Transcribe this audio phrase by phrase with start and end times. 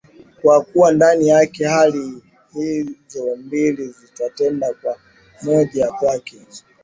[0.41, 2.21] kwa kuwa ndani yake hali
[2.53, 4.95] hizo mbili zinatenda kila
[5.43, 6.45] moja ya kwake